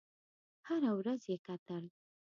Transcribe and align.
هره 0.67 0.91
ورځ 0.99 1.21
یې 1.31 1.37
کتل. 1.47 1.83